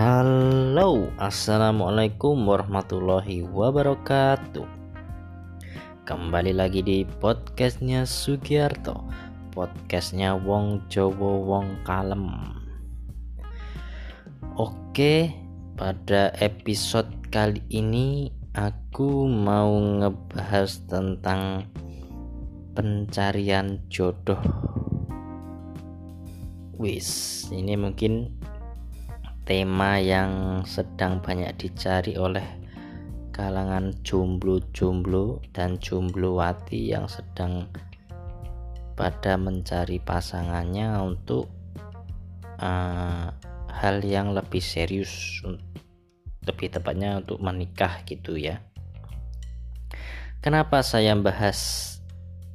[0.00, 4.64] Halo, assalamualaikum warahmatullahi wabarakatuh.
[6.08, 9.04] Kembali lagi di podcastnya Sugiarto,
[9.52, 12.32] podcastnya Wong Jowo Wong Kalem.
[14.56, 15.36] Oke,
[15.76, 21.68] pada episode kali ini aku mau ngebahas tentang
[22.72, 24.40] pencarian jodoh.
[26.80, 28.39] Wis, ini mungkin
[29.50, 32.46] tema yang sedang banyak dicari oleh
[33.34, 37.66] kalangan jomblo-jomblo dan jomblowati yang sedang
[38.94, 41.50] pada mencari pasangannya untuk
[42.62, 43.34] uh,
[43.74, 45.42] hal yang lebih serius
[46.46, 48.62] lebih tepatnya untuk menikah gitu ya.
[50.38, 51.98] Kenapa saya bahas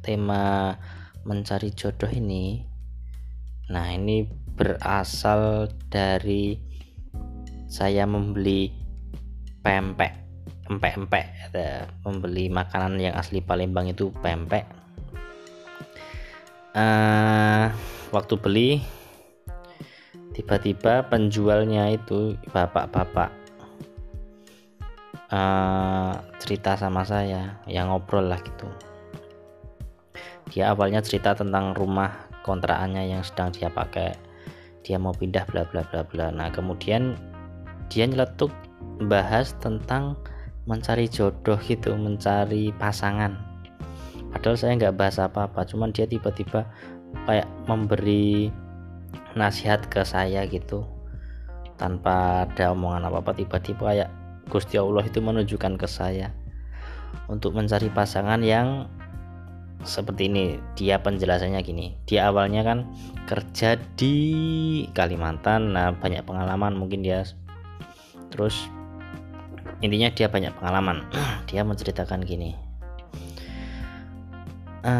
[0.00, 0.72] tema
[1.28, 2.64] mencari jodoh ini?
[3.68, 4.24] Nah ini
[4.56, 6.67] berasal dari
[7.68, 8.72] saya membeli
[9.62, 10.28] pempek
[10.68, 11.24] empek-empek
[12.04, 14.68] membeli makanan yang asli Palembang itu pempek.
[16.76, 17.72] Uh,
[18.12, 18.70] waktu beli
[20.36, 23.32] tiba-tiba penjualnya itu bapak-bapak
[25.32, 28.68] uh, cerita sama saya yang ngobrol lah gitu.
[30.52, 34.14] Dia awalnya cerita tentang rumah kontraannya yang sedang dia pakai.
[34.84, 36.30] Dia mau pindah bla bla bla bla.
[36.32, 37.18] Nah kemudian
[37.88, 38.52] dia nyeletuk
[39.08, 40.16] bahas tentang
[40.68, 43.40] mencari jodoh gitu mencari pasangan.
[44.28, 46.68] Padahal saya nggak bahas apa-apa cuman dia tiba-tiba
[47.24, 48.52] kayak memberi
[49.32, 50.84] nasihat ke saya gitu.
[51.80, 54.10] Tanpa ada omongan apa-apa tiba-tiba kayak
[54.52, 56.32] Gusti Allah itu menunjukkan ke saya
[57.32, 58.84] untuk mencari pasangan yang
[59.88, 60.60] seperti ini.
[60.76, 62.84] Dia penjelasannya gini dia awalnya kan
[63.24, 64.16] kerja di
[64.92, 65.72] Kalimantan.
[65.72, 67.24] Nah banyak pengalaman mungkin dia
[68.28, 68.68] terus
[69.78, 71.06] intinya dia banyak pengalaman.
[71.48, 72.52] Dia menceritakan gini.
[74.82, 74.94] E,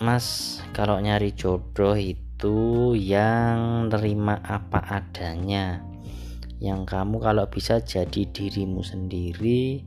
[0.00, 5.80] mas kalau nyari jodoh itu yang nerima apa adanya.
[6.60, 9.84] Yang kamu kalau bisa jadi dirimu sendiri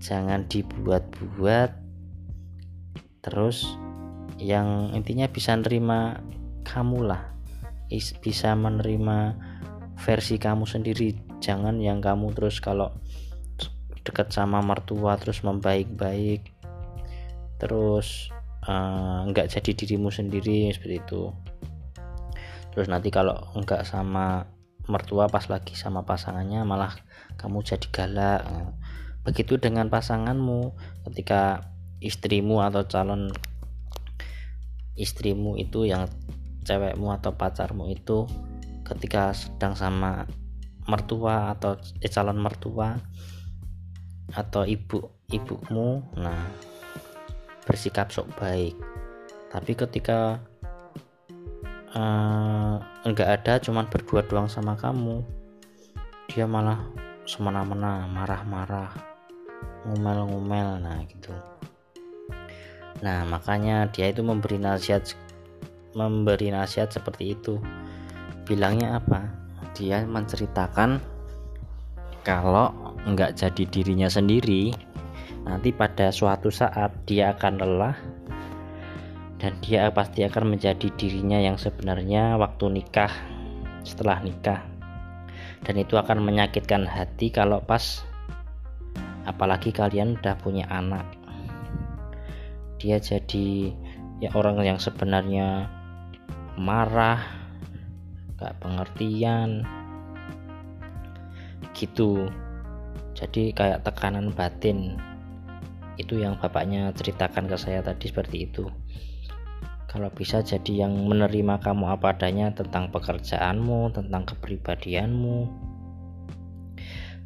[0.00, 1.70] jangan dibuat-buat.
[3.20, 3.76] Terus
[4.40, 6.20] yang intinya bisa nerima
[6.64, 7.22] kamu lah.
[8.24, 9.36] Bisa menerima
[10.00, 12.92] versi kamu sendiri jangan yang kamu terus kalau
[14.00, 16.48] dekat sama mertua terus membaik-baik
[17.60, 18.32] terus
[18.64, 21.32] uh, nggak jadi dirimu sendiri seperti itu.
[22.72, 24.48] Terus nanti kalau nggak sama
[24.88, 26.96] mertua pas lagi sama pasangannya malah
[27.36, 28.42] kamu jadi galak.
[29.24, 30.72] Begitu dengan pasanganmu.
[31.10, 31.68] Ketika
[32.00, 33.28] istrimu atau calon
[34.96, 36.08] istrimu itu yang
[36.64, 38.28] cewekmu atau pacarmu itu
[38.84, 40.28] ketika sedang sama
[40.90, 42.98] mertua atau eh, calon mertua
[44.34, 46.50] atau ibu ibumu nah
[47.66, 48.74] bersikap sok baik.
[49.50, 50.42] Tapi ketika
[51.94, 55.22] uh, enggak ada cuman berdua doang sama kamu
[56.30, 56.86] dia malah
[57.26, 58.90] semena-mena marah-marah
[59.86, 61.34] ngumel-ngumel nah gitu.
[63.02, 65.14] Nah makanya dia itu memberi nasihat
[65.94, 67.58] memberi nasihat seperti itu.
[68.46, 69.39] Bilangnya apa
[69.74, 71.00] dia menceritakan
[72.22, 72.72] kalau
[73.08, 74.74] nggak jadi dirinya sendiri.
[75.40, 77.96] Nanti pada suatu saat dia akan lelah
[79.40, 83.10] dan dia pasti akan menjadi dirinya yang sebenarnya waktu nikah
[83.80, 84.60] setelah nikah.
[85.64, 88.04] Dan itu akan menyakitkan hati kalau pas
[89.24, 91.08] apalagi kalian udah punya anak.
[92.80, 93.72] Dia jadi
[94.20, 95.68] ya orang yang sebenarnya
[96.60, 97.39] marah
[98.40, 99.68] gak pengertian.
[101.76, 102.32] Gitu.
[103.12, 104.96] Jadi kayak tekanan batin.
[106.00, 108.64] Itu yang bapaknya ceritakan ke saya tadi seperti itu.
[109.84, 115.50] Kalau bisa jadi yang menerima kamu apa adanya tentang pekerjaanmu tentang kepribadianmu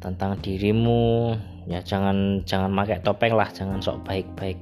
[0.01, 1.33] tentang dirimu
[1.65, 4.57] ya jangan jangan pakai topeng lah jangan sok baik-baik.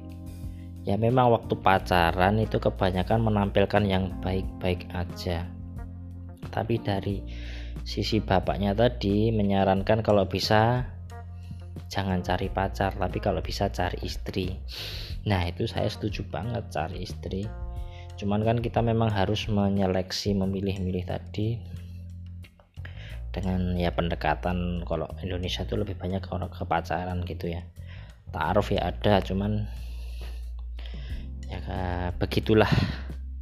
[0.84, 5.48] Ya memang waktu pacaran itu kebanyakan menampilkan yang baik-baik aja
[6.54, 7.18] tapi dari
[7.82, 10.86] sisi bapaknya tadi menyarankan kalau bisa
[11.90, 14.54] jangan cari pacar tapi kalau bisa cari istri.
[15.26, 17.42] Nah itu saya setuju banget cari istri.
[18.14, 21.58] Cuman kan kita memang harus menyeleksi memilih-milih tadi
[23.34, 27.66] dengan ya pendekatan kalau Indonesia itu lebih banyak orang ke pacaran gitu ya.
[28.30, 29.66] Taruh ya ada cuman
[31.50, 31.58] ya
[32.14, 32.70] begitulah.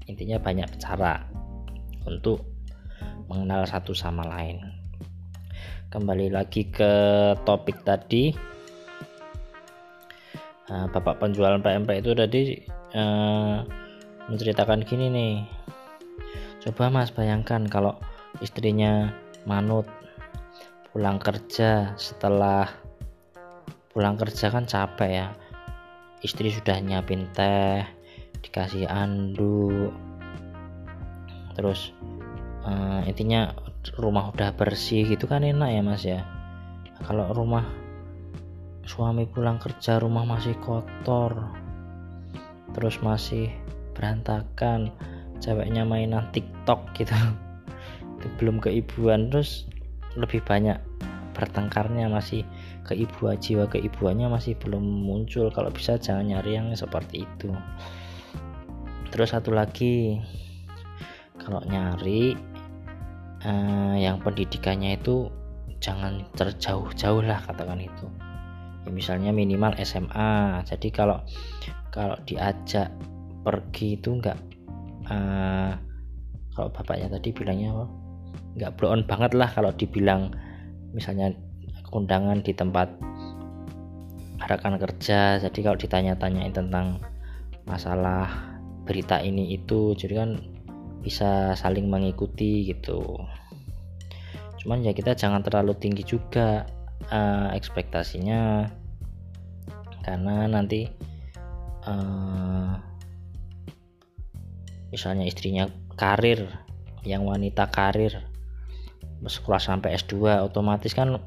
[0.09, 1.29] Intinya banyak cara
[2.09, 2.44] untuk
[3.26, 4.60] mengenal satu sama lain.
[5.93, 6.93] Kembali lagi ke
[7.44, 8.32] topik tadi.
[10.72, 12.43] Nah, bapak penjualan PMP itu tadi
[12.96, 13.60] uh,
[14.31, 15.34] menceritakan gini nih.
[16.64, 17.99] Coba mas bayangkan kalau
[18.40, 19.12] istrinya
[19.44, 19.84] manut
[20.93, 22.70] pulang kerja setelah
[23.93, 25.28] pulang kerja kan capek ya.
[26.22, 27.82] Istri sudah nyiapin teh
[28.43, 29.94] dikasih anduk
[31.54, 31.93] terus
[32.67, 33.55] uh, intinya
[33.99, 36.20] rumah udah bersih gitu kan enak ya mas ya.
[37.03, 37.67] Kalau rumah
[38.87, 41.55] suami pulang kerja rumah masih kotor
[42.75, 43.53] terus masih
[43.94, 44.91] berantakan
[45.38, 47.14] ceweknya mainan tiktok gitu
[48.19, 49.70] itu belum keibuan terus
[50.19, 50.79] lebih banyak
[51.32, 52.44] bertengkarnya masih
[52.85, 55.49] keibuan jiwa keibuannya masih belum muncul.
[55.49, 57.50] Kalau bisa jangan nyari yang seperti itu.
[59.09, 60.20] Terus satu lagi
[61.41, 62.37] kalau nyari
[63.46, 65.28] eh, yang pendidikannya itu
[65.82, 68.06] jangan terjauh-jauh lah katakan itu.
[68.82, 71.18] Ya misalnya minimal SMA jadi kalau
[71.94, 72.90] kalau diajak
[73.42, 74.38] pergi itu enggak
[75.10, 75.72] eh,
[76.52, 77.88] kalau bapaknya tadi bilangnya
[78.58, 80.34] nggak blow on banget lah kalau dibilang
[80.92, 81.32] misalnya
[81.92, 82.88] undangan di tempat
[84.48, 85.38] rekan kerja.
[85.38, 86.98] Jadi kalau ditanya-tanyain tentang
[87.64, 88.26] masalah
[88.82, 90.30] berita ini itu jadi kan
[91.02, 93.19] bisa saling mengikuti gitu.
[94.62, 96.64] Cuman ya kita jangan terlalu tinggi juga
[97.10, 98.70] uh, ekspektasinya.
[100.02, 100.87] Karena nanti
[101.87, 102.75] uh,
[104.90, 105.66] misalnya istrinya
[105.99, 106.46] karir
[107.02, 108.22] yang wanita karir
[109.22, 111.19] sekolah sampai S2 otomatis kan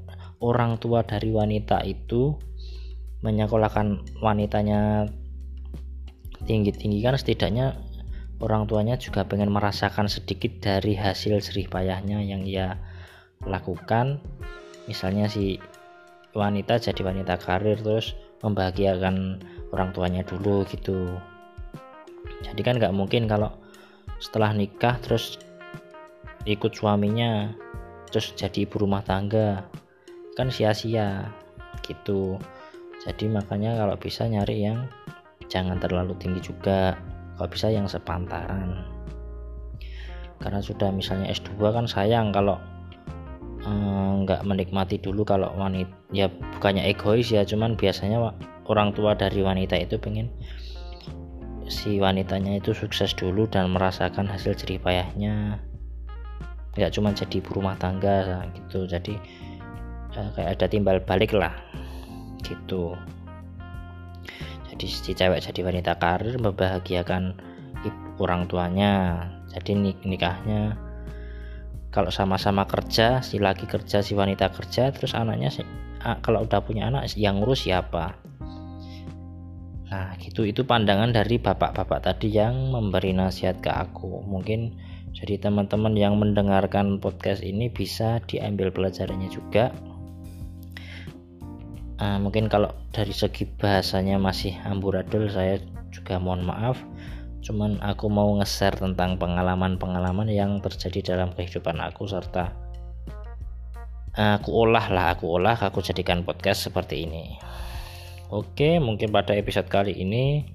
[0.43, 2.35] orang tua dari wanita itu
[3.23, 5.07] menyekolahkan wanitanya
[6.43, 7.79] tinggi-tinggi kan setidaknya
[8.43, 12.75] orang tuanya juga pengen merasakan sedikit dari hasil jerih payahnya yang ia
[13.47, 14.19] lakukan.
[14.85, 15.57] Misalnya si
[16.35, 19.39] wanita jadi wanita karir terus membahagiakan
[19.71, 21.15] orang tuanya dulu gitu.
[22.43, 23.55] Jadi kan nggak mungkin kalau
[24.19, 25.39] setelah nikah terus
[26.45, 27.55] ikut suaminya
[28.11, 29.63] terus jadi ibu rumah tangga.
[30.35, 31.31] Kan sia-sia
[31.87, 32.35] gitu.
[33.07, 34.91] Jadi makanya kalau bisa nyari yang
[35.47, 36.97] jangan terlalu tinggi juga
[37.35, 38.87] kalau bisa yang sepantaran.
[40.39, 42.59] Karena sudah misalnya S2 kan sayang kalau
[43.63, 48.35] eh, nggak menikmati dulu kalau wanita ya bukannya egois ya cuman biasanya
[48.67, 50.31] orang tua dari wanita itu pengen
[51.65, 55.59] si wanitanya itu sukses dulu dan merasakan hasil jerih payahnya.
[56.75, 58.85] Nggak cuma jadi ibu rumah tangga gitu.
[58.85, 59.15] Jadi
[60.13, 61.55] uh, kayak ada timbal balik lah
[62.45, 62.93] gitu
[64.75, 67.39] jadi si cewek jadi wanita karir membahagiakan
[68.19, 69.23] orang tuanya.
[69.55, 70.75] Jadi nik nikahnya
[71.95, 75.63] kalau sama-sama kerja si laki kerja si wanita kerja terus anaknya si,
[76.19, 78.19] kalau udah punya anak yang ngurus siapa?
[79.87, 80.43] Nah gitu.
[80.43, 84.27] Itu pandangan dari bapak-bapak tadi yang memberi nasihat ke aku.
[84.27, 84.75] Mungkin
[85.15, 89.71] jadi teman-teman yang mendengarkan podcast ini bisa diambil pelajarannya juga
[91.99, 95.59] uh, mungkin kalau dari segi bahasanya masih amburadul saya
[95.91, 96.79] juga mohon maaf.
[97.45, 102.65] Cuman aku mau nge-share tentang pengalaman-pengalaman yang terjadi dalam kehidupan aku serta
[104.15, 107.35] aku olah lah aku olah aku jadikan podcast seperti ini.
[108.31, 110.47] Oke mungkin pada episode kali ini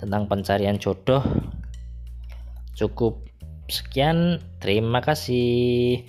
[0.00, 1.20] tentang pencarian jodoh.
[2.72, 3.28] Cukup
[3.68, 6.08] Sekian, terima kasih.